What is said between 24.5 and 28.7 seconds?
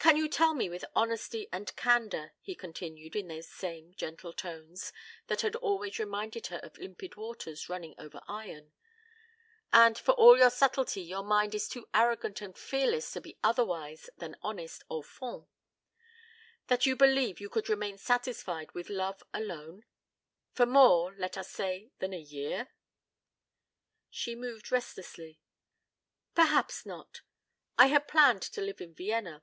restlessly. "Perhaps not. But I had planned to